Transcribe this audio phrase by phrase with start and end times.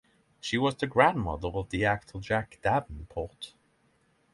[0.39, 3.53] She was the grandmother of the actor Jack Davenport.